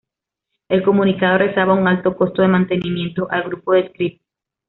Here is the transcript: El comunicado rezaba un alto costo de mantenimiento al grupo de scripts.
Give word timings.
El 0.67 0.81
comunicado 0.81 1.37
rezaba 1.37 1.75
un 1.75 1.87
alto 1.87 2.15
costo 2.17 2.41
de 2.41 2.47
mantenimiento 2.47 3.27
al 3.29 3.43
grupo 3.43 3.73
de 3.73 3.87
scripts. 3.89 4.25